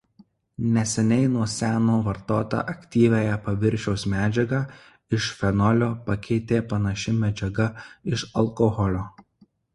Neseniai 0.75 1.25
nuo 1.33 1.43
seno 1.55 1.97
vartotą 2.07 2.61
aktyviąją 2.73 3.35
paviršiaus 3.49 4.07
medžiagą 4.15 4.63
iš 5.19 5.29
fenolio 5.43 5.91
pakeitė 6.09 6.65
panaši 6.73 7.17
medžiaga 7.21 7.71
iš 8.17 8.27
alkoholio. 8.45 9.07